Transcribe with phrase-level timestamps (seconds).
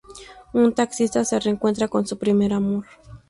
[0.53, 2.87] Un taxista se reencuentra con su primer amor.